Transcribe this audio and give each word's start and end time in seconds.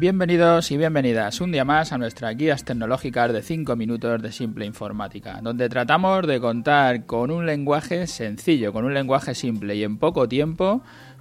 Bienvenidos 0.00 0.70
y 0.70 0.78
bienvenidas 0.78 1.42
un 1.42 1.52
día 1.52 1.66
más 1.66 1.92
a 1.92 1.98
nuestras 1.98 2.34
guías 2.34 2.64
tecnológicas 2.64 3.34
de 3.34 3.42
5 3.42 3.76
minutos 3.76 4.22
de 4.22 4.32
simple 4.32 4.64
informática, 4.64 5.40
donde 5.42 5.68
tratamos 5.68 6.26
de 6.26 6.40
contar 6.40 7.04
con 7.04 7.30
un 7.30 7.44
lenguaje 7.44 8.06
sencillo, 8.06 8.72
con 8.72 8.86
un 8.86 8.94
lenguaje 8.94 9.34
simple 9.34 9.76
y 9.76 9.84
en 9.84 9.98
poco 9.98 10.26
tiempo 10.26 10.80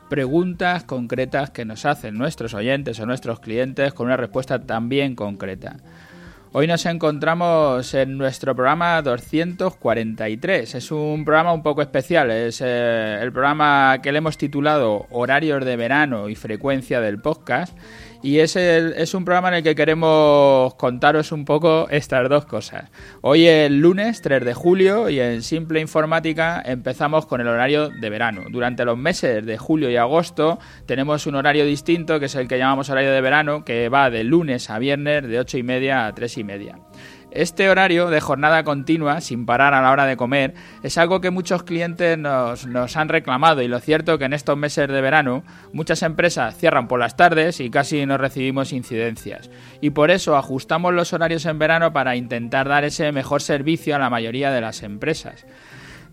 preguntas 0.10 0.86
concretas 0.86 1.50
que 1.50 1.66
nos 1.66 1.84
hacen 1.84 2.18
nuestros 2.18 2.54
oyentes 2.54 2.98
o 3.02 3.06
nuestros 3.06 3.42
clientes 3.42 3.94
con 3.94 4.06
una 4.06 4.16
respuesta 4.16 4.62
también 4.62 5.14
concreta. 5.14 5.75
Hoy 6.52 6.66
nos 6.66 6.84
encontramos 6.88 7.93
en 7.93 8.18
nuestro 8.18 8.56
programa 8.56 9.00
243. 9.04 10.74
Es 10.74 10.92
un 10.92 11.24
programa 11.24 11.54
un 11.54 11.61
poco 11.61 11.84
especial. 11.84 12.32
Es 12.32 12.60
eh, 12.66 13.20
el 13.21 13.32
programa 13.32 14.00
que 14.02 14.11
le 14.11 14.18
hemos 14.18 14.36
titulado 14.36 15.06
Horarios 15.11 15.64
de 15.64 15.75
verano 15.75 16.28
y 16.28 16.34
frecuencia 16.34 17.02
del 17.02 17.21
podcast. 17.21 17.78
Y 18.21 18.39
es, 18.39 18.57
es 18.57 19.14
un 19.14 19.23
programa 19.23 19.47
en 19.47 19.54
el 19.55 19.64
que 19.64 19.75
queremos 19.75 20.75
contaros 20.75 21.32
un 21.32 21.46
poco 21.46 21.87
estas 21.89 22.28
dos 22.28 22.45
cosas. 22.45 22.89
Hoy 23.21 23.47
es 23.47 23.71
lunes 23.71 24.21
3 24.21 24.43
de 24.43 24.54
julio 24.54 25.09
y 25.09 25.21
en 25.21 25.42
Simple 25.42 25.79
Informática 25.79 26.61
empezamos 26.65 27.25
con 27.25 27.39
el 27.39 27.47
horario 27.47 27.89
de 27.89 28.09
verano. 28.09 28.43
Durante 28.50 28.83
los 28.83 28.97
meses 28.97 29.45
de 29.45 29.57
julio 29.57 29.89
y 29.89 29.95
agosto 29.95 30.59
tenemos 30.86 31.28
un 31.28 31.36
horario 31.36 31.65
distinto 31.65 32.19
que 32.19 32.25
es 32.25 32.36
el 32.36 32.50
que 32.50 32.58
llamamos 32.58 32.89
horario 32.89 33.14
de 33.14 33.22
verano 33.22 33.64
que 33.64 33.88
va 33.88 34.09
de 34.09 34.25
lunes 34.25 34.70
a 34.70 34.80
viernes 34.80 35.25
de 35.25 35.39
8 35.39 35.58
y 35.58 35.64
media 35.64 36.06
a 36.06 36.14
3 36.14 36.38
y 36.39 36.44
media. 36.44 36.75
Este 37.31 37.69
horario 37.69 38.09
de 38.09 38.22
jornada 38.22 38.64
continua, 38.64 39.22
sin 39.22 39.45
parar 39.45 39.75
a 39.75 39.81
la 39.81 39.92
hora 39.92 40.08
de 40.08 40.17
comer, 40.17 40.56
es 40.81 40.97
algo 40.97 41.22
que 41.22 41.30
muchos 41.30 41.61
clientes 41.61 42.17
nos, 42.17 42.97
han 42.97 43.09
reclamado 43.09 43.61
y 43.61 43.67
lo 43.67 43.80
cierto 43.80 44.17
que 44.17 44.25
en 44.25 44.33
estos 44.33 44.58
meses 44.58 44.88
de 44.88 45.02
verano 45.02 45.44
muchas 45.72 46.02
empresas 46.02 46.58
cierran 46.58 46.88
por 46.88 47.00
las 47.00 47.16
tardes 47.16 47.59
y 47.59 47.70
casi 47.70 48.06
no 48.08 48.17
recibimos 48.17 48.73
incidencias. 48.73 49.52
Y 49.80 49.92
por 49.92 50.09
eso 50.09 50.36
ajustamos 50.36 50.94
los 50.94 51.14
horarios 51.14 51.45
en 51.45 51.59
verano 51.59 51.94
para 51.94 52.16
intentar 52.16 52.67
dar 52.67 52.84
ese 52.84 53.12
mejor 53.12 53.44
servicio 53.44 53.95
a 53.95 54.00
la 54.00 54.09
mayoría 54.09 54.50
de 54.50 54.61
las 54.61 54.82
empresas. 54.82 55.45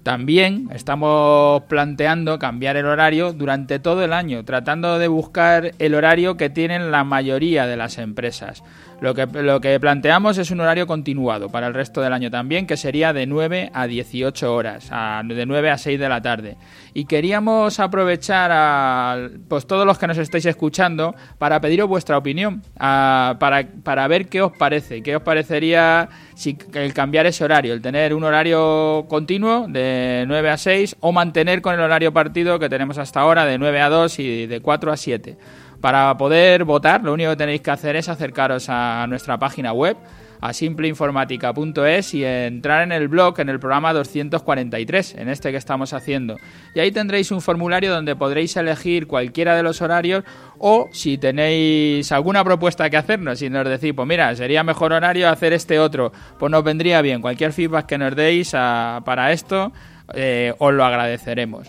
También 0.06 0.68
estamos 0.72 1.64
planteando 1.64 2.38
cambiar 2.38 2.76
el 2.76 2.86
horario 2.86 3.32
durante 3.32 3.80
todo 3.80 4.04
el 4.04 4.12
año, 4.12 4.44
tratando 4.44 5.00
de 5.00 5.08
buscar 5.08 5.72
el 5.80 5.94
horario 5.96 6.36
que 6.36 6.48
tienen 6.48 6.92
la 6.92 7.02
mayoría 7.02 7.66
de 7.66 7.76
las 7.76 7.98
empresas. 7.98 8.62
Lo 9.00 9.14
que, 9.14 9.26
lo 9.26 9.60
que 9.60 9.78
planteamos 9.80 10.38
es 10.38 10.52
un 10.52 10.60
horario 10.60 10.86
continuado 10.86 11.50
para 11.50 11.66
el 11.66 11.74
resto 11.74 12.00
del 12.00 12.12
año 12.12 12.30
también, 12.30 12.66
que 12.66 12.76
sería 12.76 13.12
de 13.12 13.26
9 13.26 13.70
a 13.74 13.86
18 13.88 14.54
horas, 14.54 14.90
de 15.24 15.44
9 15.44 15.70
a 15.70 15.76
6 15.76 15.98
de 15.98 16.08
la 16.08 16.22
tarde. 16.22 16.56
Y 16.94 17.04
queríamos 17.04 17.78
aprovechar 17.78 18.50
a 18.54 19.28
pues, 19.48 19.66
todos 19.66 19.84
los 19.84 19.98
que 19.98 20.06
nos 20.06 20.16
estáis 20.16 20.46
escuchando 20.46 21.14
para 21.36 21.60
pediros 21.60 21.88
vuestra 21.88 22.16
opinión, 22.16 22.62
para, 22.78 23.66
para 23.82 24.08
ver 24.08 24.28
qué 24.28 24.41
os 24.41 24.52
parece, 24.56 25.02
qué 25.02 25.16
os 25.16 25.22
parecería 25.22 26.08
si 26.34 26.56
el 26.74 26.94
cambiar 26.94 27.26
ese 27.26 27.44
horario, 27.44 27.74
el 27.74 27.82
tener 27.82 28.14
un 28.14 28.24
horario 28.24 29.04
continuo 29.08 29.66
de 29.68 29.95
9 30.27 30.50
a 30.50 30.56
6 30.56 30.97
o 31.00 31.12
mantener 31.12 31.62
con 31.62 31.75
el 31.75 31.80
horario 31.80 32.12
partido 32.12 32.58
que 32.58 32.69
tenemos 32.69 32.98
hasta 32.98 33.20
ahora 33.20 33.44
de 33.44 33.58
9 33.58 33.80
a 33.80 33.89
2 33.89 34.19
y 34.19 34.47
de 34.47 34.61
4 34.61 34.92
a 34.92 34.97
7. 34.97 35.36
Para 35.80 36.16
poder 36.16 36.64
votar, 36.64 37.03
lo 37.03 37.12
único 37.12 37.30
que 37.30 37.36
tenéis 37.36 37.61
que 37.61 37.70
hacer 37.70 37.97
es 37.97 38.08
acercaros 38.08 38.66
a 38.69 39.06
nuestra 39.08 39.38
página 39.38 39.72
web, 39.72 39.97
a 40.41 40.53
simpleinformática.es 40.53 42.14
y 42.14 42.25
entrar 42.25 42.83
en 42.83 42.92
el 42.92 43.08
blog, 43.08 43.38
en 43.41 43.48
el 43.48 43.58
programa 43.58 43.92
243, 43.92 45.14
en 45.16 45.28
este 45.28 45.50
que 45.50 45.56
estamos 45.56 45.92
haciendo. 45.92 46.36
Y 46.75 46.81
ahí 46.81 46.91
tendréis 46.92 47.31
un 47.31 47.41
formulario 47.41 47.92
donde 47.92 48.16
podréis 48.16 48.56
elegir 48.56 49.06
cualquiera 49.06 49.55
de 49.55 49.62
los 49.62 49.81
horarios 49.83 50.25
o 50.58 50.88
si 50.92 51.19
tenéis 51.19 52.10
alguna 52.12 52.42
propuesta 52.44 52.88
que 52.91 52.97
hacernos 52.97 53.41
y 53.43 53.50
nos 53.50 53.69
decís, 53.69 53.93
pues 53.94 54.09
mira, 54.09 54.34
sería 54.34 54.62
mejor 54.62 54.93
horario 54.93 55.28
hacer 55.28 55.53
este 55.53 55.78
otro, 55.78 56.12
pues 56.38 56.50
nos 56.50 56.65
vendría 56.65 57.03
bien. 57.03 57.20
Cualquier 57.20 57.53
feedback 57.53 57.87
que 57.87 57.99
nos 57.99 58.15
deis 58.16 58.50
para 58.50 59.32
esto, 59.32 59.72
eh, 60.15 60.55
os 60.59 60.72
lo 60.72 60.84
agradeceremos. 60.84 61.69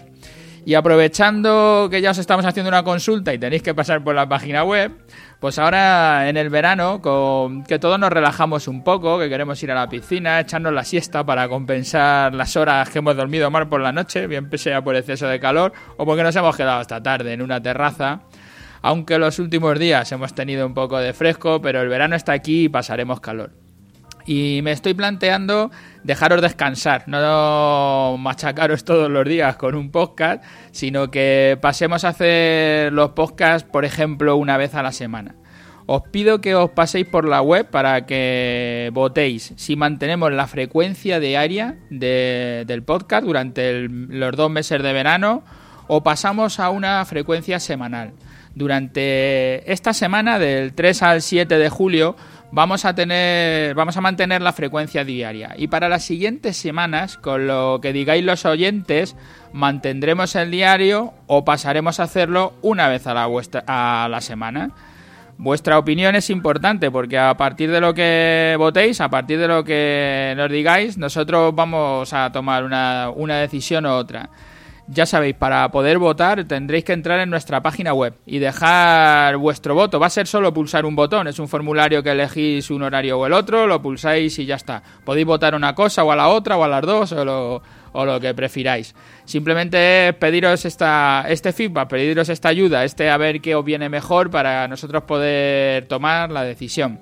Y 0.68 0.74
aprovechando 0.74 1.88
que 1.90 2.02
ya 2.02 2.12
os 2.12 2.18
estamos 2.18 2.46
haciendo 2.46 2.68
una 2.68 2.84
consulta 2.84 3.34
y 3.34 3.40
tenéis 3.40 3.64
que 3.64 3.74
pasar 3.74 4.04
por 4.04 4.16
la 4.16 4.28
página 4.28 4.66
web, 4.66 4.92
pues 5.40 5.60
ahora 5.60 6.28
en 6.28 6.36
el 6.36 6.50
verano, 6.50 7.02
con 7.02 7.64
que 7.64 7.80
todos 7.80 7.98
nos 7.98 8.12
relajamos 8.12 8.68
un 8.68 8.84
poco, 8.84 9.18
que 9.18 9.30
queremos 9.30 9.64
ir 9.64 9.72
a 9.72 9.76
la 9.76 9.88
piscina, 9.88 10.42
echarnos 10.42 10.74
la 10.74 10.84
siesta 10.84 11.26
para 11.26 11.48
compensar 11.48 12.34
las 12.34 12.58
horas 12.58 12.90
que 12.90 13.00
hemos 13.00 13.16
dormido 13.16 13.50
mal 13.50 13.70
por 13.70 13.80
la 13.80 13.94
noche, 13.94 14.28
bien 14.28 14.50
sea 14.56 14.84
por 14.84 14.98
exceso 14.98 15.26
de 15.28 15.40
calor 15.40 15.72
o 15.96 16.06
porque 16.06 16.24
nos 16.24 16.36
hemos 16.36 16.58
quedado 16.58 16.82
hasta 16.82 17.02
tarde 17.02 17.32
en 17.32 17.42
una 17.42 17.62
terraza. 17.62 18.24
Aunque 18.82 19.18
los 19.18 19.40
últimos 19.40 19.80
días 19.80 20.12
hemos 20.12 20.36
tenido 20.36 20.68
un 20.68 20.74
poco 20.74 20.98
de 20.98 21.14
fresco, 21.14 21.62
pero 21.62 21.82
el 21.82 21.88
verano 21.88 22.18
está 22.18 22.34
aquí 22.34 22.66
y 22.66 22.70
pasaremos 22.70 23.22
calor. 23.22 23.67
Y 24.28 24.60
me 24.62 24.74
estoy 24.74 24.94
planteando 24.94 25.72
dejaros 26.04 26.42
descansar, 26.42 27.06
no 27.08 28.18
machacaros 28.20 28.84
todos 28.84 29.10
los 29.10 29.26
días 29.26 29.56
con 29.56 29.74
un 29.74 29.90
podcast, 29.90 30.44
sino 30.72 31.10
que 31.10 31.58
pasemos 31.62 32.04
a 32.04 32.10
hacer 32.10 32.92
los 32.92 33.12
podcasts, 33.12 33.68
por 33.72 33.86
ejemplo, 33.86 34.36
una 34.36 34.58
vez 34.58 34.76
a 34.76 34.84
la 34.84 34.92
semana. 34.92 35.36
Os 35.86 36.02
pido 36.12 36.42
que 36.42 36.56
os 36.56 36.72
paséis 36.72 37.08
por 37.08 37.26
la 37.26 37.42
web 37.42 37.70
para 37.70 38.06
que 38.06 38.90
votéis 38.92 39.54
si 39.56 39.78
mantenemos 39.78 40.34
la 40.34 40.46
frecuencia 40.46 41.22
diaria 41.22 41.78
del 41.90 42.84
podcast 42.84 43.26
durante 43.26 43.88
los 43.88 44.36
dos 44.36 44.52
meses 44.52 44.84
de 44.84 44.92
verano 44.92 45.44
o 45.88 46.04
pasamos 46.04 46.60
a 46.60 46.70
una 46.70 47.06
frecuencia 47.06 47.62
semanal. 47.62 48.12
Durante 48.54 49.72
esta 49.72 49.94
semana, 49.94 50.40
del 50.40 50.74
3 50.74 51.04
al 51.04 51.22
7 51.22 51.60
de 51.60 51.70
julio, 51.70 52.16
vamos 52.52 52.86
a 52.86 52.96
tener, 52.96 53.76
vamos 53.76 53.98
a 53.98 54.02
mantener 54.02 54.42
la 54.42 54.54
frecuencia 54.54 55.04
diaria. 55.04 55.54
Y 55.58 55.68
para 55.68 55.90
las 55.90 56.04
siguientes 56.04 56.58
semanas, 56.58 57.18
con 57.18 57.48
lo 57.48 57.80
que 57.82 57.94
digáis 57.94 58.24
los 58.24 58.46
oyentes, 58.46 59.16
mantendremos 59.54 60.36
el 60.36 60.52
diario 60.52 61.14
o 61.28 61.46
pasaremos 61.46 62.00
a 62.00 62.04
hacerlo 62.04 62.54
una 62.62 62.88
vez 62.88 63.08
a 63.08 63.14
la, 63.14 63.28
a 63.68 64.08
la 64.10 64.22
semana. 64.22 64.72
Vuestra 65.40 65.78
opinión 65.78 66.16
es 66.16 66.32
importante 66.32 66.90
porque 66.90 67.18
a 67.20 67.38
partir 67.38 67.70
de 67.70 67.80
lo 67.80 67.94
que 67.94 68.56
votéis, 68.58 69.00
a 69.02 69.10
partir 69.10 69.38
de 69.38 69.48
lo 69.48 69.64
que 69.64 70.34
nos 70.36 70.50
digáis, 70.50 70.98
nosotros 70.98 71.54
vamos 71.54 72.12
a 72.12 72.32
tomar 72.32 72.64
una, 72.64 73.12
una 73.16 73.38
decisión 73.38 73.86
u 73.86 73.90
otra. 73.90 74.30
Ya 74.90 75.06
sabéis, 75.06 75.36
para 75.36 75.70
poder 75.70 75.98
votar 75.98 76.46
tendréis 76.46 76.86
que 76.86 76.94
entrar 76.94 77.20
en 77.20 77.30
nuestra 77.30 77.62
página 77.62 77.94
web 77.94 78.14
y 78.26 78.40
dejar 78.40 79.36
vuestro 79.36 79.76
voto. 79.76 80.00
Va 80.00 80.08
a 80.08 80.10
ser 80.10 80.28
solo 80.28 80.54
pulsar 80.54 80.86
un 80.86 80.96
botón, 80.96 81.28
es 81.28 81.40
un 81.40 81.50
formulario 81.50 82.02
que 82.02 82.12
elegís 82.12 82.72
un 82.72 82.84
horario 82.84 83.20
o 83.20 83.26
el 83.26 83.34
otro, 83.34 83.68
lo 83.68 83.82
pulsáis 83.82 84.40
y 84.40 84.46
ya 84.46 84.56
está. 84.56 84.82
Podéis 85.04 85.28
votar 85.28 85.56
una 85.56 85.76
cosa 85.76 86.06
o 86.06 86.12
a 86.14 86.16
la 86.16 86.30
otra 86.30 86.56
o 86.56 86.64
a 86.64 86.70
las 86.70 86.84
dos 86.84 87.12
o 87.12 87.26
lo, 87.26 88.20
que 88.22 88.34
prefiráis. 88.34 88.96
Simplemente 89.26 90.14
pediros 90.14 90.64
esta, 90.64 91.26
este 91.28 91.52
feedback, 91.52 91.90
pediros 91.90 92.30
esta 92.30 92.48
ayuda, 92.48 92.86
este 92.86 93.10
a 93.10 93.18
ver 93.18 93.42
qué 93.42 93.56
os 93.56 93.66
viene 93.66 93.90
mejor 93.90 94.32
para 94.32 94.70
nosotros 94.70 95.04
poder 95.04 95.86
tomar 95.88 96.32
la 96.32 96.44
decisión. 96.44 97.02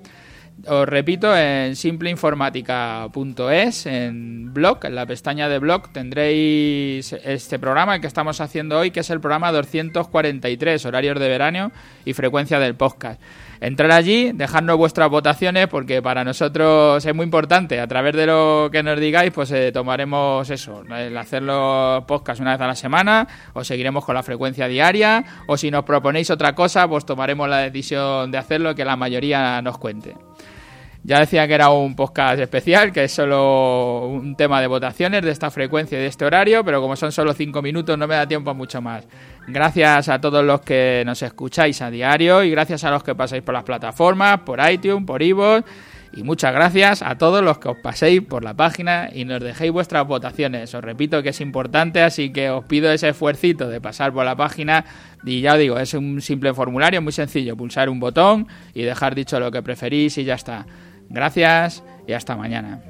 Os 0.67 0.87
repito, 0.87 1.35
en 1.35 1.75
simpleinformática.es, 1.75 3.85
en 3.87 4.53
blog, 4.53 4.85
en 4.85 4.95
la 4.95 5.05
pestaña 5.05 5.49
de 5.49 5.59
blog, 5.59 5.91
tendréis 5.91 7.11
este 7.11 7.59
programa 7.59 7.99
que 7.99 8.07
estamos 8.07 8.39
haciendo 8.39 8.79
hoy, 8.79 8.91
que 8.91 9.01
es 9.01 9.09
el 9.09 9.19
programa 9.19 9.51
243, 9.51 10.85
horarios 10.85 11.19
de 11.19 11.27
verano 11.27 11.73
y 12.05 12.13
frecuencia 12.13 12.57
del 12.59 12.75
podcast. 12.75 13.19
Entrar 13.61 13.91
allí, 13.91 14.31
dejadnos 14.33 14.77
vuestras 14.77 15.09
votaciones, 15.09 15.67
porque 15.67 16.01
para 16.01 16.23
nosotros 16.23 17.05
es 17.05 17.15
muy 17.15 17.23
importante. 17.23 17.79
A 17.79 17.87
través 17.87 18.15
de 18.15 18.25
lo 18.25 18.69
que 18.71 18.83
nos 18.83 18.99
digáis, 18.99 19.31
pues 19.31 19.51
eh, 19.51 19.71
tomaremos 19.71 20.49
eso, 20.49 20.83
el 20.95 21.17
hacer 21.17 21.43
los 21.43 22.03
podcasts 22.05 22.41
una 22.41 22.51
vez 22.51 22.61
a 22.61 22.67
la 22.67 22.75
semana, 22.75 23.27
o 23.53 23.63
seguiremos 23.63 24.05
con 24.05 24.15
la 24.15 24.23
frecuencia 24.23 24.67
diaria, 24.67 25.23
o 25.47 25.57
si 25.57 25.71
nos 25.71 25.83
proponéis 25.83 26.29
otra 26.29 26.53
cosa, 26.53 26.87
pues 26.87 27.05
tomaremos 27.05 27.47
la 27.49 27.59
decisión 27.59 28.31
de 28.31 28.37
hacerlo, 28.37 28.75
que 28.75 28.85
la 28.85 28.95
mayoría 28.95 29.61
nos 29.61 29.77
cuente. 29.77 30.15
Ya 31.07 31.19
decía 31.19 31.47
que 31.47 31.53
era 31.53 31.69
un 31.69 31.95
podcast 31.95 32.39
especial, 32.39 32.91
que 32.91 33.03
es 33.03 33.11
solo 33.11 34.07
un 34.07 34.35
tema 34.35 34.59
de 34.59 34.65
votaciones 34.65 35.21
de 35.21 35.29
esta 35.29 35.51
frecuencia 35.51 35.99
y 35.99 36.01
de 36.01 36.07
este 36.07 36.25
horario, 36.25 36.65
pero 36.65 36.81
como 36.81 36.95
son 36.95 37.11
solo 37.11 37.33
cinco 37.33 37.61
minutos 37.61 37.95
no 37.95 38.07
me 38.07 38.15
da 38.15 38.27
tiempo 38.27 38.49
a 38.49 38.55
mucho 38.55 38.81
más. 38.81 39.07
Gracias 39.47 40.09
a 40.09 40.19
todos 40.19 40.43
los 40.43 40.61
que 40.61 41.03
nos 41.05 41.21
escucháis 41.21 41.79
a 41.83 41.91
diario 41.91 42.43
y 42.43 42.49
gracias 42.49 42.85
a 42.85 42.89
los 42.89 43.03
que 43.03 43.13
pasáis 43.13 43.43
por 43.43 43.53
las 43.53 43.63
plataformas, 43.63 44.39
por 44.39 44.59
iTunes, 44.67 45.05
por 45.05 45.21
iVoox 45.21 45.63
y 46.11 46.23
muchas 46.23 46.51
gracias 46.53 47.03
a 47.03 47.19
todos 47.19 47.43
los 47.43 47.59
que 47.59 47.69
os 47.69 47.77
paséis 47.77 48.21
por 48.21 48.43
la 48.43 48.55
página 48.55 49.09
y 49.13 49.25
nos 49.25 49.41
dejéis 49.41 49.71
vuestras 49.71 50.07
votaciones. 50.07 50.73
Os 50.73 50.83
repito 50.83 51.21
que 51.21 51.29
es 51.29 51.41
importante, 51.41 52.01
así 52.01 52.31
que 52.31 52.49
os 52.49 52.65
pido 52.65 52.91
ese 52.91 53.09
esfuercito 53.09 53.69
de 53.69 53.79
pasar 53.79 54.11
por 54.11 54.25
la 54.25 54.35
página 54.35 54.85
y 55.23 55.41
ya 55.41 55.53
os 55.53 55.59
digo, 55.59 55.77
es 55.77 55.93
un 55.93 56.19
simple 56.21 56.51
formulario 56.55 56.99
muy 57.03 57.11
sencillo, 57.11 57.55
pulsar 57.55 57.89
un 57.89 57.99
botón 57.99 58.47
y 58.73 58.81
dejar 58.81 59.13
dicho 59.13 59.39
lo 59.39 59.51
que 59.51 59.61
preferís 59.61 60.17
y 60.17 60.23
ya 60.23 60.33
está. 60.33 60.65
Gracias 61.09 61.83
y 62.07 62.13
hasta 62.13 62.35
mañana. 62.35 62.81